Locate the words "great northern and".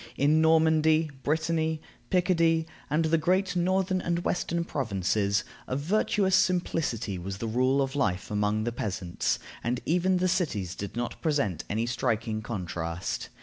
3.19-4.25